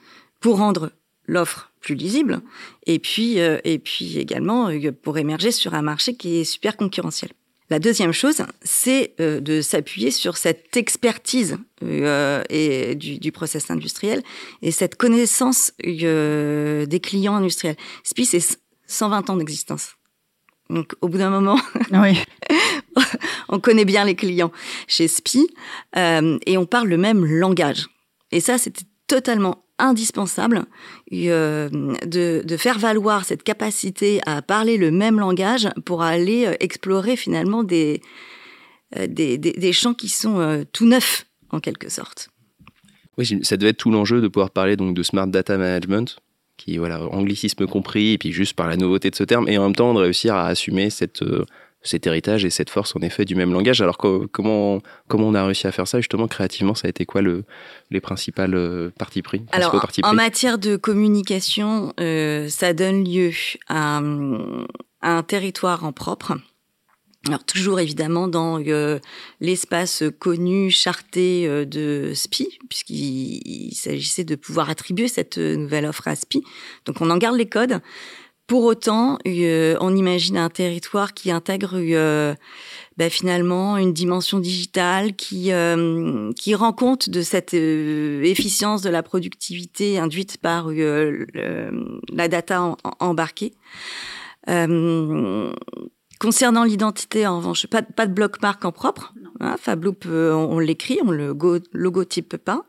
pour 0.41 0.59
rendre 0.59 0.93
l'offre 1.31 1.71
plus 1.81 1.95
lisible 1.95 2.43
et 2.87 2.99
puis 2.99 3.41
euh, 3.41 3.59
et 3.65 3.79
puis 3.79 4.19
également 4.19 4.69
euh, 4.69 4.93
pour 4.93 5.17
émerger 5.17 5.51
sur 5.51 5.75
un 5.75 5.83
marché 5.83 6.15
qui 6.15 6.41
est 6.41 6.45
super 6.45 6.77
concurrentiel. 6.77 7.31
La 7.71 7.79
deuxième 7.79 8.13
chose, 8.13 8.43
c'est 8.63 9.15
euh, 9.21 9.41
de 9.41 9.63
s'appuyer 9.63 10.11
sur 10.11 10.37
cette 10.37 10.77
expertise 10.77 11.57
et 11.81 12.95
du, 12.97 13.19
du, 13.19 13.33
process 13.33 13.71
industriel 13.71 14.23
et 14.61 14.73
cette 14.73 14.97
connaissance 14.97 15.73
des 15.79 17.01
clients 17.01 17.37
industriels. 17.37 17.77
SPI, 18.03 18.27
c'est 18.27 18.61
120 18.87 19.31
ans 19.31 19.37
d'existence. 19.37 19.95
Donc, 20.69 20.95
au 21.01 21.09
bout 21.09 21.19
d'un 21.19 21.31
moment, 21.31 21.59
oui. 21.93 22.19
on 23.49 23.61
connaît 23.61 23.87
bien 23.87 24.05
les 24.05 24.15
clients 24.15 24.53
chez 24.87 25.09
SPI 25.09 25.49
et 25.97 26.59
on 26.59 26.67
parle 26.67 26.89
le 26.89 26.99
même 26.99 27.25
langage. 27.25 27.89
Et 28.31 28.41
ça, 28.41 28.59
c'était 28.59 28.85
totalement 29.07 29.65
indispensable 29.81 30.65
euh, 31.13 31.69
de, 32.07 32.57
faire 32.57 32.79
valoir 32.79 33.25
cette 33.25 33.43
capacité 33.43 34.21
à 34.27 34.43
parler 34.43 34.77
le 34.77 34.91
même 34.91 35.19
langage 35.19 35.69
pour 35.85 36.03
aller 36.03 36.47
euh, 36.47 36.55
explorer 36.61 37.17
finalement 37.17 37.63
des, 37.63 38.01
euh, 38.99 39.07
des, 39.07 39.39
des, 39.39 39.73
champs 39.73 39.95
qui 39.95 40.09
sont 40.09 40.65
tout 40.73 40.87
neufs 40.87 41.27
en 41.51 41.61
quelque 41.61 41.89
sorte. 41.89 42.31
Oui, 43.19 43.27
ça 43.43 43.57
devait 43.57 43.71
être 43.71 43.79
tout 43.79 43.91
l'enjeu 43.91 44.21
de 44.21 44.29
pouvoir 44.29 44.51
parler 44.51 44.77
donc 44.77 44.95
de 44.95 45.03
smart 45.03 45.27
data 45.27 45.59
management, 45.59 46.19
qui 46.57 46.79
voilà 46.79 47.03
anglicisme 47.03 47.67
compris, 47.67 48.13
et 48.13 48.19
puis 48.19 48.33
juste 48.33 48.55
par 48.55 48.69
la 48.69 48.77
nouveauté 48.77 49.11
de 49.11 49.17
ce 49.17 49.25
terme, 49.25 49.49
et 49.49 49.59
en 49.59 49.65
même 49.65 49.75
temps 49.75 49.95
de 49.95 50.01
réussir 50.01 50.35
à 50.35 50.47
assumer 50.47 50.91
cette 50.91 51.23
cet 51.83 52.07
héritage 52.07 52.45
et 52.45 52.51
cette 52.51 52.71
force 52.71 52.95
en 52.95 53.01
effet 53.01 53.25
du 53.25 53.35
même 53.35 53.53
langage. 53.53 53.81
Alors 53.81 53.97
comment 53.97 54.81
comment 55.09 55.29
on 55.29 55.35
a 55.35 55.45
réussi 55.45 55.67
à 55.67 55.73
faire 55.73 55.89
ça 55.89 55.99
justement 55.99 56.29
créativement 56.29 56.75
Ça 56.75 56.87
a 56.87 56.91
été 56.91 57.07
quoi 57.07 57.23
le, 57.23 57.45
les 57.91 58.01
principales 58.01 58.55
euh, 58.55 58.91
parties 58.99 59.23
pris 59.23 59.43
Alors 59.53 59.75
en 60.03 60.15
matière 60.15 60.59
de 60.59 60.77
communication, 60.77 61.93
euh, 62.01 62.49
ça 62.49 62.73
donne 62.75 63.05
lieu 63.05 63.31
à, 63.69 64.01
un 65.03 65.23
territoire 65.23 65.85
en 65.85 65.93
propre. 65.93 66.35
Alors 67.27 67.45
toujours 67.45 67.81
évidemment 67.81 68.29
dans 68.29 68.63
euh, 68.63 68.99
l'espace 69.41 70.05
connu, 70.19 70.71
charté 70.71 71.47
de 71.67 72.13
SPI, 72.15 72.59
puisqu'il 72.69 73.75
s'agissait 73.75 74.25
de 74.25 74.37
pouvoir 74.37 74.71
attribuer 74.71 75.07
cette 75.07 75.37
nouvelle 75.39 75.85
offre 75.85 76.09
à 76.09 76.17
SPI. 76.17 76.43
Donc 76.87 77.01
on 77.01 77.11
en 77.11 77.19
garde 77.19 77.37
les 77.37 77.49
codes, 77.49 77.81
pour 78.51 78.65
autant, 78.65 79.17
euh, 79.29 79.77
on 79.81 79.95
imagine 79.95 80.37
un 80.37 80.49
territoire 80.49 81.15
qui 81.15 81.31
intègre 81.31 81.75
euh, 81.77 82.35
bah, 82.97 83.09
finalement 83.09 83.77
une 83.77 83.93
dimension 83.93 84.41
digitale 84.41 85.15
qui 85.15 85.53
euh, 85.53 86.33
qui 86.33 86.57
rend 86.57 86.73
compte 86.73 87.09
de 87.09 87.23
cette 87.23 87.55
efficience 87.55 88.83
de 88.83 88.91
la 88.91 89.05
productivité 89.05 90.01
induite 90.01 90.39
par 90.39 90.69
la 90.69 92.27
data 92.27 92.75
embarquée. 92.99 93.55
concernant 96.19 96.65
l'identité, 96.65 97.29
en 97.29 97.37
revanche, 97.37 97.69
pas, 97.69 97.83
pas 97.83 98.09
de 98.09 98.13
bloc 98.13 98.43
marque 98.43 98.65
en 98.65 98.73
propre. 98.73 99.15
Hein, 99.39 99.55
Fabloop, 99.61 100.07
on, 100.07 100.59
l'écrit, 100.59 100.99
on 101.05 101.13
le 101.13 101.37
logotype 101.73 102.37
pas. 102.37 102.65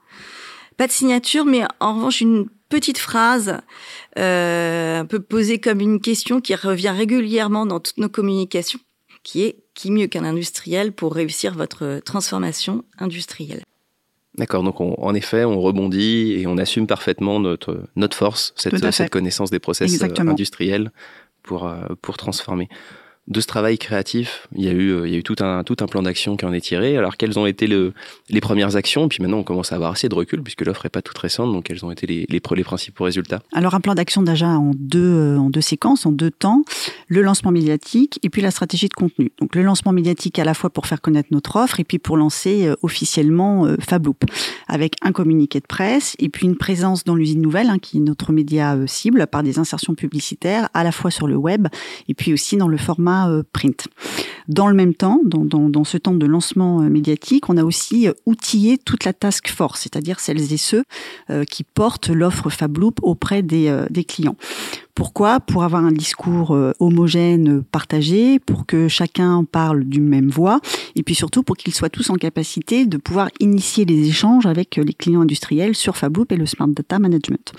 Pas 0.82 0.88
de 0.88 0.92
signature, 0.92 1.46
mais 1.46 1.62
en 1.80 1.94
revanche 1.94 2.22
une 2.22 2.48
petite 2.70 2.98
phrase 2.98 3.60
euh, 4.18 5.00
un 5.02 5.06
peu 5.06 5.20
posée 5.20 5.60
comme 5.60 5.80
une 5.80 6.02
question 6.02 6.42
qui 6.42 6.56
revient 6.56 6.90
régulièrement 6.90 7.68
dans 7.68 7.80
toutes 7.80 8.00
nos 8.00 8.10
communications, 8.10 8.80
qui 9.22 9.44
est 9.44 9.58
qui 9.76 9.92
mieux 9.92 10.08
qu'un 10.08 10.24
industriel 10.24 10.92
pour 10.92 11.14
réussir 11.14 11.54
votre 11.54 12.02
transformation 12.04 12.84
industrielle? 12.98 13.62
D'accord, 14.40 14.64
donc 14.64 14.82
en 14.82 15.14
effet, 15.14 15.46
on 15.46 15.62
rebondit 15.62 16.34
et 16.40 16.48
on 16.48 16.58
assume 16.58 16.88
parfaitement 16.88 17.40
notre, 17.40 17.84
notre 17.96 18.18
force, 18.18 18.52
cette, 18.56 18.92
cette 18.92 19.12
connaissance 19.12 19.52
des 19.52 19.60
process 19.60 20.02
industriels 20.02 20.92
pour, 21.44 21.72
pour 22.02 22.18
transformer 22.18 22.70
de 23.32 23.40
ce 23.40 23.48
travail 23.48 23.78
créatif, 23.78 24.48
il 24.56 24.66
y 24.66 24.68
a 24.68 24.74
eu, 24.74 24.92
euh, 24.92 25.22
tout 25.22 25.38
un, 25.40 25.64
plan 25.64 26.04
d'action 26.04 26.36
qui 26.36 26.46
en 26.46 26.52
est 26.52 26.62
tiré. 26.62 26.98
Alors, 26.98 27.16
quelles 27.16 27.40
ont 27.40 27.46
été 27.46 27.66
le, 27.66 27.94
les 28.30 28.42
premières 28.42 28.76
actions? 28.76 29.08
Puis 29.08 29.20
maintenant, 29.22 29.38
on 29.38 29.44
commence 29.44 29.72
à 29.72 29.76
avoir 29.76 29.92
assez 29.94 30.10
de 30.10 30.16
recul 30.16 30.44
puisque 30.44 30.66
l'offre 30.66 30.82
n'est 30.84 30.90
pas 30.90 31.02
toute 31.02 31.18
récente. 31.18 31.52
Donc, 31.52 31.64
quels 31.64 31.84
ont 31.86 31.92
été 31.92 32.06
les, 32.08 32.40
principaux 32.42 33.06
résultats? 33.06 33.42
Alors, 33.54 33.74
un 33.74 33.80
plan 33.80 33.96
d'action 33.96 34.22
déjà 34.22 34.48
en 34.48 34.72
deux, 34.76 35.00
euh, 35.00 35.38
en 35.38 35.50
deux 35.50 35.62
séquences, 35.62 36.06
en 36.06 36.12
deux 36.12 36.30
temps. 36.30 36.64
Le 37.08 37.22
lancement 37.22 37.52
médiatique 37.52 38.20
et 38.22 38.30
puis 38.30 38.42
la 38.42 38.52
stratégie 38.52 38.90
de 38.90 38.94
contenu. 38.94 39.32
Donc, 39.40 39.56
le 39.56 39.64
lancement 39.64 39.94
médiatique 39.94 40.38
à 40.38 40.44
la 40.44 40.54
fois 40.54 40.70
pour 40.70 40.86
faire 40.86 41.00
connaître 41.00 41.30
notre 41.32 41.56
offre 41.56 41.80
et 41.80 41.86
puis 41.86 42.00
pour 42.00 42.18
lancer 42.18 42.68
euh, 42.68 42.76
officiellement 42.82 43.66
Fabloop 43.80 44.26
avec 44.68 44.96
un 45.02 45.14
communiqué 45.14 45.60
de 45.62 45.68
presse 45.68 46.16
et 46.20 46.28
puis 46.28 46.48
une 46.48 46.58
présence 46.58 47.06
dans 47.06 47.16
l'usine 47.16 47.42
nouvelle, 47.42 47.70
hein, 47.70 47.80
qui 47.80 47.98
est 47.98 48.02
notre 48.02 48.34
média 48.34 48.78
cible, 48.88 49.26
par 49.28 49.42
des 49.42 49.58
insertions 49.58 49.96
publicitaires 49.96 50.68
à 50.74 50.84
la 50.84 50.92
fois 50.92 51.12
sur 51.12 51.28
le 51.28 51.38
web 51.38 51.68
et 52.10 52.14
puis 52.14 52.34
aussi 52.34 52.58
dans 52.58 52.68
le 52.68 52.78
format 52.78 53.21
euh, 53.30 53.44
print. 53.54 53.88
Dans 54.48 54.68
le 54.68 54.74
même 54.74 54.94
temps, 54.94 55.20
dans, 55.24 55.84
ce 55.84 55.98
temps 55.98 56.14
de 56.14 56.26
lancement 56.26 56.82
euh, 56.82 56.90
médiatique, 56.90 57.50
on 57.50 57.58
a 57.58 57.64
aussi 57.64 58.08
euh, 58.08 58.14
outillé 58.26 58.78
toute 58.78 59.04
la 59.06 59.14
task 59.14 59.50
force, 59.50 59.82
c'est-à-dire 59.82 60.20
celles 60.20 60.54
et 60.54 60.58
ceux 60.58 60.84
qui 61.50 61.64
portent 61.64 62.10
l'offre 62.10 62.50
Fabloop 62.50 63.00
auprès 63.02 63.42
des, 63.42 63.86
des 63.90 64.04
clients. 64.04 64.36
Pourquoi 65.02 65.40
Pour 65.40 65.64
avoir 65.64 65.84
un 65.84 65.92
discours 65.92 66.52
euh, 66.52 66.74
homogène, 66.80 67.64
partagé, 67.64 68.38
pour 68.38 68.68
que 68.68 68.88
chacun 68.88 69.44
parle 69.44 69.84
d'une 69.84 70.08
même 70.08 70.30
voix, 70.30 70.60
et 70.96 71.02
puis 71.02 71.16
surtout 71.16 71.42
pour 71.42 71.58
qu'ils 71.58 71.74
soient 71.74 71.90
tous 71.90 72.12
en 72.12 72.18
capacité 72.18 72.86
de 72.86 72.98
pouvoir 72.98 73.30
initier 73.40 73.84
les 73.84 74.08
échanges 74.08 74.46
avec 74.46 74.78
euh, 74.78 74.84
les 74.84 74.94
clients 74.94 75.22
industriels 75.22 75.74
sur 75.74 75.98
Fabloop 75.98 76.32
et 76.32 76.36
le 76.36 76.46
Smart 76.46 76.68
Data 76.68 77.00
Management. 77.00 77.52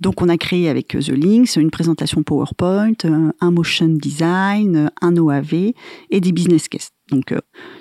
Donc 0.00 0.22
on 0.22 0.28
a 0.28 0.36
créé 0.36 0.68
avec 0.68 0.94
euh, 0.94 1.00
The 1.00 1.08
Links 1.08 1.56
une 1.56 1.72
présentation 1.72 2.22
PowerPoint, 2.22 2.94
un 3.40 3.50
motion 3.50 3.88
design, 3.88 4.88
un 5.02 5.16
OAV 5.16 5.72
et 6.10 6.20
des 6.20 6.30
business 6.30 6.68
cases. 6.68 6.90
Donc, 7.10 7.34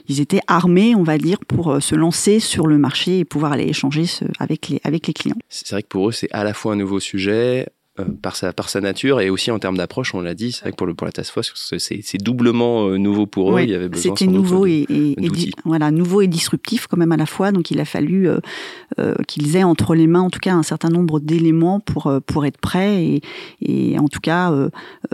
ils 0.09 0.19
étaient 0.19 0.41
armés, 0.47 0.95
on 0.95 1.03
va 1.03 1.17
dire, 1.17 1.37
pour 1.47 1.81
se 1.81 1.95
lancer 1.95 2.41
sur 2.41 2.67
le 2.67 2.77
marché 2.77 3.19
et 3.19 3.25
pouvoir 3.25 3.53
aller 3.53 3.63
échanger 3.63 4.03
avec 4.37 4.67
les, 4.67 4.81
avec 4.83 5.07
les 5.07 5.13
clients. 5.13 5.37
C'est 5.47 5.69
vrai 5.69 5.83
que 5.83 5.87
pour 5.87 6.09
eux, 6.09 6.11
c'est 6.11 6.29
à 6.33 6.43
la 6.43 6.53
fois 6.53 6.73
un 6.73 6.75
nouveau 6.75 6.99
sujet, 6.99 7.67
euh, 7.99 8.05
par, 8.23 8.35
sa, 8.35 8.53
par 8.53 8.69
sa 8.69 8.81
nature 8.81 9.21
et 9.21 9.29
aussi 9.29 9.51
en 9.51 9.59
termes 9.59 9.77
d'approche, 9.77 10.15
on 10.15 10.21
l'a 10.21 10.33
dit, 10.33 10.51
c'est 10.51 10.61
vrai 10.61 10.71
que 10.71 10.77
pour, 10.77 10.87
le, 10.87 10.95
pour 10.95 11.05
la 11.05 11.11
task 11.11 11.31
force, 11.31 11.53
c'est 11.77 12.17
doublement 12.17 12.87
euh, 12.87 12.97
nouveau 12.97 13.27
pour 13.27 13.55
eux. 13.55 13.61
il 13.61 13.69
y 13.69 13.75
avait 13.75 13.87
besoin 13.87 14.15
C'était 14.15 14.31
nouveau 14.31 14.65
et, 14.65 14.87
et, 14.89 15.15
voilà, 15.63 15.91
nouveau 15.91 16.21
et 16.21 16.27
disruptif 16.27 16.87
quand 16.87 16.97
même 16.97 17.11
à 17.11 17.17
la 17.17 17.27
fois. 17.27 17.51
Donc 17.51 17.69
il 17.69 17.79
a 17.79 17.85
fallu 17.85 18.27
euh, 18.27 19.13
qu'ils 19.27 19.55
aient 19.57 19.63
entre 19.63 19.93
les 19.93 20.07
mains 20.07 20.21
en 20.21 20.31
tout 20.31 20.39
cas 20.39 20.55
un 20.55 20.63
certain 20.63 20.89
nombre 20.89 21.19
d'éléments 21.19 21.79
pour, 21.79 22.11
pour 22.25 22.47
être 22.47 22.57
prêts 22.57 23.05
et, 23.05 23.21
et 23.61 23.99
en 23.99 24.07
tout 24.07 24.21
cas 24.21 24.51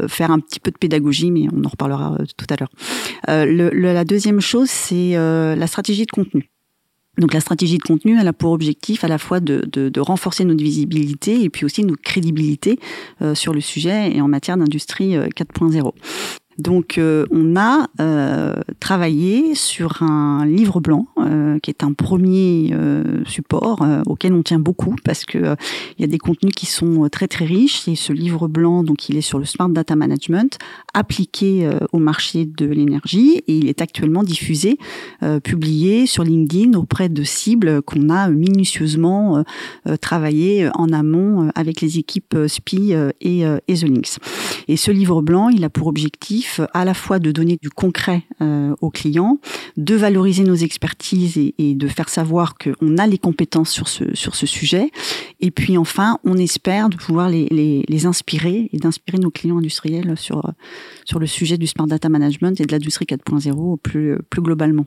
faire 0.07 0.31
un 0.31 0.39
petit 0.39 0.61
peu 0.61 0.71
de 0.71 0.77
pédagogie, 0.77 1.31
mais 1.31 1.47
on 1.53 1.65
en 1.65 1.69
reparlera 1.69 2.17
tout 2.37 2.47
à 2.49 2.55
l'heure. 2.55 2.71
Le, 3.27 3.69
la 3.71 4.05
deuxième 4.05 4.39
chose, 4.39 4.69
c'est 4.69 5.15
la 5.15 5.67
stratégie 5.67 6.05
de 6.05 6.11
contenu. 6.11 6.49
Donc 7.19 7.33
la 7.33 7.39
stratégie 7.39 7.77
de 7.77 7.83
contenu, 7.83 8.17
elle 8.19 8.27
a 8.27 8.33
pour 8.33 8.51
objectif 8.51 9.03
à 9.03 9.07
la 9.07 9.17
fois 9.17 9.39
de, 9.39 9.99
renforcer 9.99 10.45
notre 10.45 10.63
visibilité 10.63 11.43
et 11.43 11.49
puis 11.49 11.65
aussi 11.65 11.83
notre 11.83 12.01
crédibilité 12.01 12.79
euh, 13.21 13.35
sur 13.35 13.53
le 13.53 13.61
sujet 13.61 14.15
et 14.15 14.21
en 14.21 14.27
matière 14.27 14.57
d'industrie 14.57 15.15
4.0. 15.15 15.93
Euh, 16.59 16.69
donc 16.69 16.97
euh, 16.97 17.25
on 17.31 17.55
a 17.55 17.87
euh, 17.99 18.53
travaillé 18.79 19.55
sur 19.55 20.03
un 20.03 20.45
livre 20.45 20.79
blanc 20.79 21.07
euh, 21.17 21.59
qui 21.59 21.71
est 21.71 21.83
un 21.83 21.93
premier 21.93 22.73
support 23.25 23.85
auquel 24.05 24.33
on 24.33 24.43
tient 24.43 24.59
beaucoup 24.59 24.95
parce 25.03 25.25
que 25.25 25.55
il 25.97 26.01
y 26.01 26.03
a 26.03 26.07
des 26.07 26.17
contenus 26.17 26.53
qui 26.55 26.65
sont 26.65 27.07
très 27.09 27.27
très 27.27 27.45
riches 27.45 27.87
et 27.87 27.95
ce 27.95 28.13
livre 28.13 28.47
blanc 28.47 28.83
donc 28.83 29.09
il 29.09 29.17
est 29.17 29.21
sur 29.21 29.39
le 29.39 29.45
smart 29.45 29.69
data 29.69 29.95
management 29.95 30.57
appliqué 30.93 31.69
au 31.91 31.99
marché 31.99 32.45
de 32.45 32.65
l'énergie 32.65 33.43
et 33.47 33.57
il 33.57 33.67
est 33.67 33.81
actuellement 33.81 34.23
diffusé 34.23 34.77
publié 35.43 36.05
sur 36.05 36.23
LinkedIn 36.23 36.77
auprès 36.77 37.09
de 37.09 37.23
cibles 37.23 37.81
qu'on 37.81 38.09
a 38.09 38.29
minutieusement 38.29 39.43
travaillé 40.01 40.69
en 40.75 40.91
amont 40.91 41.49
avec 41.55 41.81
les 41.81 41.97
équipes 41.97 42.35
SPI 42.47 42.93
et, 43.21 43.41
et 43.41 43.73
The 43.73 43.83
Links. 43.83 44.17
Et 44.67 44.77
ce 44.77 44.91
livre 44.91 45.21
blanc, 45.21 45.49
il 45.49 45.63
a 45.63 45.69
pour 45.69 45.87
objectif 45.87 46.48
à 46.73 46.85
la 46.85 46.93
fois 46.93 47.19
de 47.19 47.31
donner 47.31 47.57
du 47.61 47.69
concret 47.69 48.23
euh, 48.41 48.75
aux 48.81 48.89
clients, 48.89 49.39
de 49.77 49.95
valoriser 49.95 50.43
nos 50.43 50.55
expertises 50.55 51.37
et, 51.37 51.75
de 51.75 51.87
faire 51.87 52.09
savoir 52.09 52.55
qu'on 52.57 52.97
a 52.97 53.07
les 53.07 53.17
compétences 53.17 53.69
sur 53.69 53.87
ce, 53.87 54.15
sur 54.15 54.35
ce 54.35 54.45
sujet. 54.45 54.91
Et 55.39 55.51
puis 55.51 55.77
enfin, 55.77 56.19
on 56.23 56.37
espère 56.37 56.89
de 56.89 56.97
pouvoir 56.97 57.29
les, 57.29 57.47
les, 57.87 58.05
inspirer 58.05 58.69
et 58.71 58.77
d'inspirer 58.77 59.17
nos 59.17 59.29
clients 59.29 59.57
industriels 59.57 60.17
sur, 60.17 60.51
sur 61.05 61.19
le 61.19 61.27
sujet 61.27 61.57
du 61.57 61.67
smart 61.67 61.87
data 61.87 62.09
management 62.09 62.59
et 62.59 62.65
de 62.65 62.71
l'industrie 62.71 63.05
4.0 63.05 63.77
plus, 63.77 64.17
plus 64.29 64.41
globalement 64.41 64.85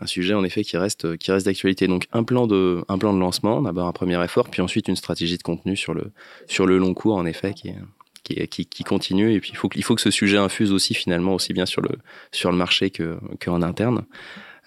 un 0.00 0.06
sujet 0.06 0.34
en 0.34 0.44
effet 0.44 0.64
qui 0.64 0.76
reste 0.76 1.16
qui 1.18 1.30
reste 1.30 1.46
d'actualité. 1.46 1.86
Donc 1.86 2.06
un 2.12 2.24
plan 2.24 2.46
de 2.46 2.82
un 2.88 2.98
plan 2.98 3.12
de 3.14 3.18
lancement, 3.18 3.60
d'abord 3.62 3.86
un 3.86 3.92
premier 3.92 4.22
effort, 4.24 4.48
puis 4.48 4.62
ensuite 4.62 4.88
une 4.88 4.96
stratégie 4.96 5.36
de 5.36 5.42
contenu 5.42 5.76
sur 5.76 5.94
le 5.94 6.12
sur 6.46 6.66
le 6.66 6.78
long 6.78 6.94
cours 6.94 7.16
en 7.16 7.26
effet 7.26 7.54
qui 7.54 7.68
est 7.68 7.76
qui, 8.22 8.66
qui, 8.66 8.84
continue. 8.84 9.32
Et 9.32 9.40
puis 9.40 9.50
il 9.52 9.56
faut, 9.56 9.68
il 9.74 9.82
faut 9.82 9.94
que 9.94 10.00
ce 10.00 10.10
sujet 10.10 10.36
infuse 10.36 10.72
aussi 10.72 10.94
finalement 10.94 11.34
aussi 11.34 11.52
bien 11.52 11.66
sur 11.66 11.80
le, 11.82 11.90
sur 12.32 12.50
le 12.50 12.56
marché 12.56 12.90
qu'en 12.90 13.62
interne. 13.62 14.04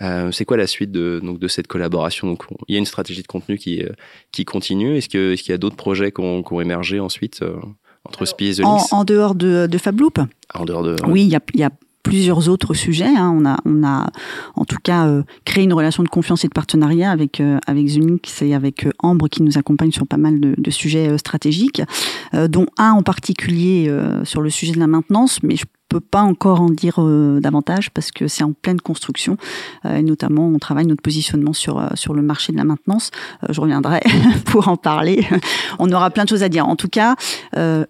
Euh, 0.01 0.31
c'est 0.31 0.45
quoi 0.45 0.57
la 0.57 0.67
suite 0.67 0.91
de, 0.91 1.21
donc, 1.23 1.39
de 1.39 1.47
cette 1.47 1.67
collaboration? 1.67 2.27
Donc, 2.27 2.43
Il 2.67 2.73
y 2.73 2.75
a 2.75 2.79
une 2.79 2.85
stratégie 2.85 3.21
de 3.21 3.27
contenu 3.27 3.57
qui, 3.57 3.83
qui 4.31 4.45
continue. 4.45 4.97
Est-ce 4.97 5.07
qu'il 5.07 5.19
est 5.19 5.37
qu'il 5.37 5.51
y 5.51 5.55
a 5.55 5.57
d'autres 5.57 5.75
projets 5.75 6.11
qui 6.11 6.21
ont, 6.21 6.43
émergé 6.61 6.99
ensuite 6.99 7.41
euh, 7.41 7.55
entre 8.05 8.25
Spi 8.25 8.47
et 8.47 8.55
The 8.55 8.65
en, 8.65 8.79
en, 8.91 9.03
dehors 9.03 9.35
de, 9.35 9.67
de 9.67 9.77
Fabloop? 9.77 10.19
En 10.53 10.65
dehors 10.65 10.83
de... 10.83 10.95
Oui, 11.07 11.23
il 11.23 11.29
y 11.29 11.35
a, 11.35 11.41
y 11.53 11.63
a 11.63 11.69
plusieurs 12.03 12.49
autres 12.49 12.73
sujets. 12.73 13.05
Hein. 13.05 13.33
On, 13.35 13.45
a, 13.45 13.57
on 13.65 13.83
a 13.83 14.11
en 14.55 14.65
tout 14.65 14.77
cas 14.83 15.07
euh, 15.07 15.23
créé 15.45 15.63
une 15.63 15.73
relation 15.73 16.03
de 16.03 16.09
confiance 16.09 16.43
et 16.45 16.47
de 16.47 16.53
partenariat 16.53 17.09
avec 17.09 17.39
euh, 17.39 17.57
avec 17.65 17.87
Zunix 17.87 18.41
et 18.41 18.53
avec 18.53 18.85
euh, 18.85 18.91
Ambre 18.99 19.29
qui 19.29 19.41
nous 19.41 19.57
accompagne 19.57 19.91
sur 19.91 20.05
pas 20.05 20.17
mal 20.17 20.39
de, 20.39 20.53
de 20.57 20.71
sujets 20.71 21.17
stratégiques, 21.17 21.81
dont 22.33 22.65
un 22.77 22.91
en 22.91 23.03
particulier 23.03 23.91
sur 24.23 24.41
le 24.41 24.49
sujet 24.49 24.73
de 24.73 24.79
la 24.79 24.87
maintenance. 24.87 25.41
Mais 25.43 25.55
je 25.55 25.65
peut 25.93 25.99
pas 25.99 26.21
encore 26.21 26.61
en 26.61 26.69
dire 26.69 26.95
euh, 26.97 27.39
davantage 27.39 27.91
parce 27.91 28.11
que 28.11 28.27
c'est 28.27 28.43
en 28.43 28.53
pleine 28.53 28.81
construction 28.81 29.37
euh, 29.85 29.97
et 29.97 30.03
notamment 30.03 30.47
on 30.47 30.57
travaille 30.57 30.87
notre 30.87 31.03
positionnement 31.03 31.53
sur 31.53 31.77
euh, 31.77 31.87
sur 31.93 32.13
le 32.15 32.23
marché 32.23 32.51
de 32.51 32.57
la 32.57 32.63
maintenance. 32.63 33.11
je 33.47 33.61
reviendrai 33.61 33.99
pour 34.45 34.67
en 34.67 34.77
parler. 34.77 35.27
on 35.79 35.91
aura 35.91 36.09
plein 36.09 36.23
de 36.23 36.29
choses 36.29 36.43
à 36.43 36.49
dire. 36.49 36.67
En 36.67 36.75
tout 36.75 36.87
cas, 36.87 37.15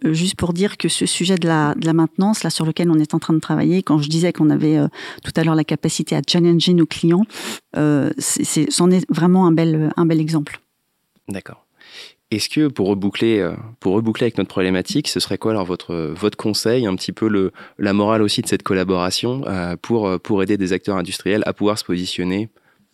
juste 0.04 0.36
pour 0.36 0.54
dire 0.54 0.78
que 0.78 0.90
ce 0.90 1.06
sujet 1.06 1.36
de 1.36 1.48
la 1.48 1.76
de 1.76 1.86
la 1.86 1.94
maintenance 1.94 2.44
là 2.44 2.50
sur 2.50 2.66
lequel 2.66 2.90
on 2.92 3.00
est 3.00 3.14
en 3.14 3.20
train 3.20 3.34
de 3.34 3.40
travailler, 3.40 3.84
quand 3.84 4.00
je 4.00 4.10
disais 4.10 4.34
qu'on 4.34 4.50
avait 4.50 4.78
tout 5.24 5.32
à 5.36 5.44
l'heure 5.44 5.56
la 5.56 5.64
capacité 5.64 6.16
à 6.16 6.22
challenger 6.28 6.74
nos 6.74 6.86
clients, 6.86 7.26
c'en 7.74 8.92
est 8.92 9.06
vraiment 9.10 9.48
un 9.48 9.52
bel 9.52 9.92
un 9.96 10.06
bel 10.06 10.20
exemple. 10.20 10.60
D'accord. 11.30 11.66
Est-ce 12.34 12.50
que 12.50 12.68
pour 12.68 12.88
reboucler, 12.88 13.40
euh, 13.40 13.54
pour 13.80 13.94
reboucler 13.94 14.24
avec 14.26 14.40
notre 14.40 14.50
problématique, 14.50 15.08
ce 15.08 15.20
serait 15.20 15.38
quoi 15.38 15.52
alors 15.52 15.66
votre, 15.66 16.36
conseil, 16.36 16.88
un 16.88 16.96
petit 16.96 17.12
peu 17.12 17.52
la 17.78 17.94
morale 17.94 18.24
aussi 18.24 18.42
de 18.42 18.48
cette 18.48 18.64
collaboration 18.64 19.44
euh, 19.46 19.76
pour, 19.80 20.08
euh, 20.08 20.18
pour 20.18 20.42
aider 20.42 20.58
des 20.58 20.74
acteurs 20.74 20.98
industriels 20.98 21.44
à 21.46 21.54
pouvoir 21.54 21.78
se 21.78 21.84
positionner 21.84 22.50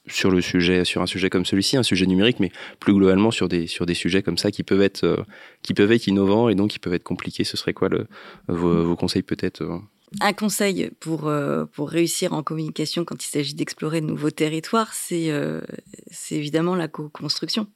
sur 0.07 0.33
un 0.33 1.05
sujet 1.05 1.29
comme 1.29 1.45
celui-ci, 1.45 1.77
un 1.77 1.83
sujet 1.83 2.05
numérique, 2.05 2.41
mais 2.41 2.51
plus 2.81 2.93
globalement 2.93 3.31
sur 3.31 3.47
des, 3.47 3.67
sujets 3.67 4.23
comme 4.23 4.37
ça 4.37 4.51
qui 4.51 4.63
peuvent 4.63 4.81
être, 4.81 5.23
qui 5.61 5.73
peuvent 5.73 5.91
être 5.91 6.07
innovants 6.07 6.49
et 6.49 6.55
donc 6.55 6.71
qui 6.71 6.79
peuvent 6.79 6.95
être 6.95 7.03
compliqués? 7.03 7.43
Ce 7.43 7.55
serait 7.55 7.73
quoi 7.73 7.89
le, 7.89 8.07
vos 8.47 8.95
conseils 8.95 9.21
peut-être 9.21 9.63
un 10.21 10.33
conseil 10.33 10.91
pour, 10.99 11.31
pour 11.73 11.89
réussir 11.89 12.33
en 12.33 12.43
communication 12.43 13.05
quand 13.05 13.23
il 13.23 13.27
s'agit 13.27 13.53
d'explorer 13.53 14.01
de 14.01 14.05
nouveaux 14.05 14.31
territoires, 14.31 14.93
c'est 14.93 15.31
c'est 16.11 16.35
évidemment 16.35 16.75
la 16.75 16.87
co-construction. 16.87 17.67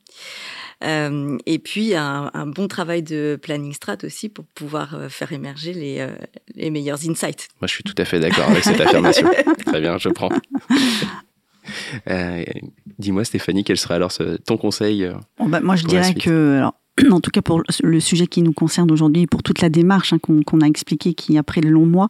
Euh, 0.83 1.37
et 1.45 1.59
puis 1.59 1.95
un, 1.95 2.31
bon 2.47 2.67
travail 2.67 3.03
de 3.03 3.39
planning 3.41 3.73
strat 3.73 3.97
aussi 4.03 4.29
pour 4.29 4.45
pouvoir 4.45 4.95
euh, 4.95 5.09
faire 5.09 5.31
émerger 5.31 5.73
les, 5.73 5.99
euh, 5.99 6.09
les 6.55 6.69
meilleurs 6.71 7.07
insights. 7.07 7.47
Moi, 7.61 7.67
je 7.67 7.73
suis 7.73 7.83
tout 7.83 7.95
à 7.97 8.05
fait 8.05 8.19
d'accord 8.19 8.49
avec 8.49 8.63
cette 8.63 8.81
affirmation. 8.81 9.29
Très 9.65 9.79
bien, 9.79 9.97
je 9.97 10.09
prends. 10.09 10.29
Dis-moi, 12.99 13.23
Stéphanie, 13.23 13.63
quel 13.63 13.77
serait 13.77 13.95
alors 13.95 14.11
ton 14.45 14.57
conseil 14.57 15.09
bah, 15.39 15.61
Moi, 15.61 15.75
je 15.75 15.85
dirais 15.85 16.13
que 16.13 16.61
en 17.11 17.19
tout 17.19 17.31
cas 17.31 17.41
pour 17.41 17.63
le 17.83 17.99
sujet 17.99 18.27
qui 18.27 18.41
nous 18.41 18.53
concerne 18.53 18.91
aujourd'hui, 18.91 19.25
pour 19.25 19.41
toute 19.41 19.61
la 19.61 19.69
démarche 19.69 20.13
hein, 20.13 20.19
qu'on 20.19 20.61
a 20.61 20.67
expliqué 20.67 21.13
qui 21.13 21.37
a 21.37 21.43
pris 21.43 21.61
de 21.61 21.69
longs 21.69 21.85
mois, 21.85 22.07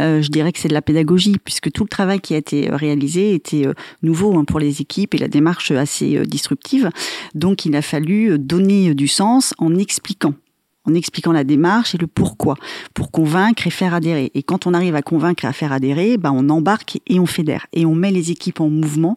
euh, 0.00 0.22
je 0.22 0.28
dirais 0.28 0.52
que 0.52 0.58
c'est 0.58 0.68
de 0.68 0.74
la 0.74 0.82
pédagogie, 0.82 1.36
puisque 1.42 1.70
tout 1.70 1.84
le 1.84 1.88
travail 1.88 2.20
qui 2.20 2.34
a 2.34 2.36
été 2.36 2.70
euh, 2.70 2.76
réalisé 2.76 3.34
était 3.34 3.66
euh, 3.66 3.74
nouveau 4.02 4.36
hein, 4.36 4.44
pour 4.44 4.58
les 4.58 4.80
équipes 4.80 5.14
et 5.14 5.18
la 5.18 5.28
démarche 5.28 5.70
assez 5.70 6.20
disruptive. 6.26 6.90
Donc 7.34 7.64
il 7.64 7.76
a 7.76 7.82
fallu 7.82 8.38
donner 8.38 8.94
du 8.94 9.08
sens 9.08 9.54
en 9.58 9.74
expliquant 9.76 10.34
en 10.86 10.92
expliquant 10.92 11.32
la 11.32 11.44
démarche 11.44 11.94
et 11.94 11.98
le 11.98 12.06
pourquoi, 12.06 12.56
pour 12.92 13.10
convaincre 13.10 13.66
et 13.66 13.70
faire 13.70 13.94
adhérer. 13.94 14.30
Et 14.34 14.42
quand 14.42 14.66
on 14.66 14.74
arrive 14.74 14.94
à 14.94 15.00
convaincre 15.00 15.46
et 15.46 15.48
à 15.48 15.54
faire 15.54 15.72
adhérer, 15.72 16.18
ben 16.18 16.30
on 16.30 16.50
embarque 16.50 16.98
et 17.06 17.18
on 17.18 17.24
fédère. 17.24 17.66
Et 17.72 17.86
on 17.86 17.94
met 17.94 18.10
les 18.10 18.30
équipes 18.30 18.60
en 18.60 18.68
mouvement 18.68 19.16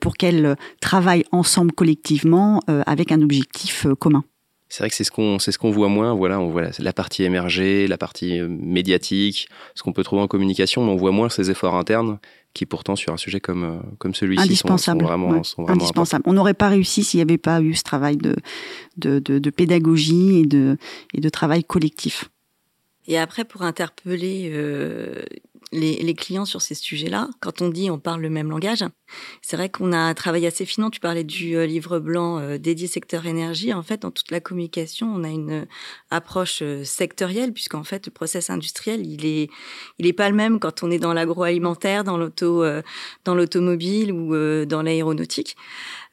pour 0.00 0.18
qu'elles 0.18 0.54
travaillent 0.82 1.24
ensemble 1.32 1.72
collectivement 1.72 2.60
avec 2.84 3.10
un 3.10 3.22
objectif 3.22 3.86
commun. 3.98 4.22
C'est 4.68 4.82
vrai 4.82 4.90
que 4.90 4.96
c'est 4.96 5.04
ce 5.04 5.10
qu'on 5.10 5.38
c'est 5.38 5.50
ce 5.50 5.58
qu'on 5.58 5.70
voit 5.70 5.88
moins. 5.88 6.14
Voilà, 6.14 6.40
on 6.40 6.48
voit 6.48 6.62
la, 6.78 6.92
partie 6.92 7.24
émergée, 7.24 7.86
la 7.86 7.96
partie 7.96 8.40
médiatique, 8.42 9.48
ce 9.74 9.82
qu'on 9.82 9.92
peut 9.92 10.04
trouver 10.04 10.22
en 10.22 10.28
communication, 10.28 10.84
mais 10.84 10.92
on 10.92 10.96
voit 10.96 11.12
moins 11.12 11.28
ces 11.28 11.50
efforts 11.50 11.74
internes 11.74 12.18
qui 12.54 12.66
pourtant 12.66 12.96
sur 12.96 13.12
un 13.12 13.16
sujet 13.16 13.40
comme 13.40 13.82
comme 13.98 14.14
celui-ci 14.14 14.56
sont, 14.56 14.68
vraiment, 14.96 15.42
sont 15.42 15.62
vraiment 15.62 15.80
indispensable. 15.80 16.24
On 16.26 16.34
n'aurait 16.34 16.54
pas 16.54 16.68
réussi 16.68 17.02
s'il 17.02 17.18
n'y 17.18 17.22
avait 17.22 17.38
pas 17.38 17.62
eu 17.62 17.74
ce 17.74 17.82
travail 17.82 18.16
de 18.16 18.36
de, 18.98 19.18
de, 19.20 19.38
de 19.38 19.50
pédagogie 19.50 20.40
et 20.40 20.46
de 20.46 20.76
et 21.14 21.20
de 21.20 21.28
travail 21.28 21.64
collectif. 21.64 22.28
Et 23.08 23.16
après, 23.18 23.46
pour 23.46 23.62
interpeller 23.62 24.50
euh, 24.52 25.22
les, 25.72 26.14
clients 26.14 26.44
sur 26.44 26.62
ces 26.62 26.74
sujets-là, 26.74 27.28
quand 27.40 27.62
on 27.62 27.68
dit 27.68 27.90
on 27.90 27.98
parle 27.98 28.22
le 28.22 28.30
même 28.30 28.50
langage, 28.50 28.84
c'est 29.42 29.56
vrai 29.56 29.68
qu'on 29.68 29.92
a 29.92 29.98
un 29.98 30.14
travail 30.14 30.46
assez 30.46 30.64
finement. 30.64 30.90
Tu 30.90 31.00
parlais 31.00 31.24
du 31.24 31.56
euh, 31.56 31.66
livre 31.66 31.98
blanc 31.98 32.38
euh, 32.38 32.58
dédié 32.58 32.86
secteur 32.86 33.26
énergie. 33.26 33.72
En 33.72 33.82
fait, 33.82 34.02
dans 34.02 34.10
toute 34.10 34.30
la 34.30 34.40
communication, 34.40 35.12
on 35.14 35.24
a 35.24 35.28
une 35.28 35.66
approche 36.10 36.62
sectorielle, 36.84 37.52
puisqu'en 37.52 37.84
fait, 37.84 38.06
le 38.06 38.12
process 38.12 38.50
industriel, 38.50 39.06
il 39.06 39.26
est, 39.26 39.50
il 39.98 40.06
est 40.06 40.12
pas 40.12 40.28
le 40.28 40.36
même 40.36 40.58
quand 40.60 40.82
on 40.82 40.90
est 40.90 40.98
dans 40.98 41.12
l'agroalimentaire, 41.12 42.04
dans 42.04 42.18
l'auto, 42.18 42.64
dans 43.24 43.34
l'automobile 43.34 44.12
ou 44.12 44.34
dans 44.66 44.82
l'aéronautique. 44.82 45.56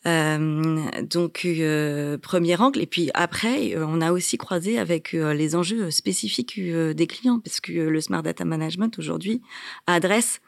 Euh, 0.08 1.02
donc, 1.02 1.42
euh, 1.46 2.18
premier 2.18 2.56
angle. 2.58 2.82
Et 2.82 2.86
puis 2.86 3.10
après, 3.14 3.76
euh, 3.76 3.86
on 3.88 4.02
a 4.02 4.12
aussi 4.12 4.38
croisé 4.38 4.78
avec 4.78 5.14
les 5.14 5.56
enjeux 5.56 5.92
spécifiques 5.92 6.60
des 6.60 7.08
clients, 7.08 7.40
parce 7.40 7.60
que 7.60 7.72
le 7.72 8.02
Smart 8.02 8.24
Data 8.24 8.46
Management 8.46 8.98
aujourd'hui 9.00 9.42
adresse 9.88 10.42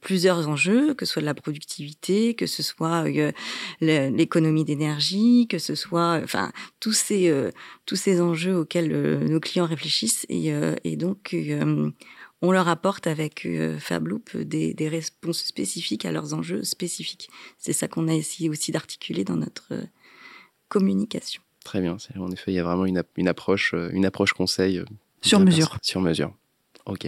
plusieurs 0.00 0.48
enjeux, 0.48 0.92
que 0.94 1.06
ce 1.06 1.12
soit 1.12 1.22
de 1.22 1.26
la 1.26 1.34
productivité, 1.34 2.34
que 2.34 2.46
ce 2.46 2.64
soit 2.64 3.04
l'économie 3.80 4.64
d'énergie, 4.64 5.46
que 5.48 5.58
ce 5.58 5.76
soit, 5.76 6.20
enfin, 6.24 6.50
tous 6.80 6.94
ces 6.94 7.32
tous 7.86 7.94
ces 7.94 8.20
enjeux 8.20 8.56
auxquels 8.56 9.20
nos 9.24 9.38
clients 9.38 9.66
réfléchissent. 9.66 10.26
Et, 10.28 10.52
et 10.82 10.96
donc, 10.96 11.36
on 12.44 12.52
leur 12.52 12.68
apporte 12.68 13.06
avec 13.06 13.46
euh, 13.46 13.78
Fabloop 13.78 14.36
des, 14.36 14.88
réponses 14.88 15.42
spécifiques 15.44 16.04
à 16.04 16.12
leurs 16.12 16.34
enjeux 16.34 16.62
spécifiques. 16.62 17.30
C'est 17.58 17.72
ça 17.72 17.88
qu'on 17.88 18.06
a 18.06 18.12
essayé 18.12 18.50
aussi 18.50 18.70
d'articuler 18.70 19.24
dans 19.24 19.36
notre 19.36 19.72
euh, 19.72 19.82
communication. 20.68 21.42
Très 21.64 21.80
bien. 21.80 21.96
En 22.18 22.30
effet, 22.30 22.52
il 22.52 22.54
y 22.54 22.58
a 22.58 22.62
vraiment 22.62 22.84
une, 22.84 23.28
approche, 23.28 23.72
euh, 23.72 23.88
une 23.92 24.04
approche 24.04 24.34
conseil. 24.34 24.84
sur 25.22 25.40
mesure. 25.40 25.78
Sur 25.80 26.02
mesure. 26.02 26.34
OK. 26.84 27.06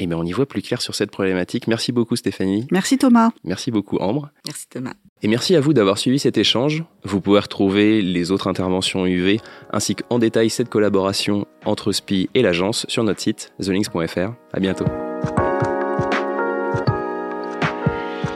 Et 0.00 0.06
bien, 0.06 0.16
on 0.16 0.24
y 0.24 0.32
voit 0.32 0.46
plus 0.46 0.62
clair 0.62 0.80
sur 0.80 0.94
cette 0.94 1.10
problématique. 1.10 1.68
Merci 1.68 1.92
beaucoup, 1.92 2.16
Stéphanie. 2.16 2.66
Merci, 2.72 2.98
Thomas. 2.98 3.30
Merci 3.44 3.70
beaucoup, 3.70 3.98
Ambre. 3.98 4.30
Merci, 4.46 4.66
Thomas. 4.68 4.94
Et 5.22 5.28
merci 5.28 5.54
à 5.54 5.60
vous 5.60 5.74
d'avoir 5.74 5.98
suivi 5.98 6.18
cet 6.18 6.38
échange. 6.38 6.82
Vous 7.04 7.20
pouvez 7.20 7.40
retrouver 7.40 8.00
les 8.00 8.30
autres 8.30 8.48
interventions 8.48 9.06
UV 9.06 9.40
ainsi 9.70 9.94
qu'en 9.94 10.18
détail 10.18 10.48
cette 10.48 10.70
collaboration 10.70 11.46
entre 11.66 11.92
SPI 11.92 12.30
et 12.34 12.40
l'agence 12.40 12.86
sur 12.88 13.04
notre 13.04 13.20
site 13.20 13.52
thelinks.fr. 13.60 14.32
À 14.52 14.60
bientôt. 14.60 14.86